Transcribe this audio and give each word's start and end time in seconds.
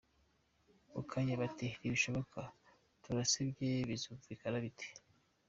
Mukanya 0.93 1.33
bati 1.41 1.65
ntibishoboka 1.79 2.39
turasebye, 3.03 3.69
bizumvikana 3.89 4.57
bite? 4.65 4.87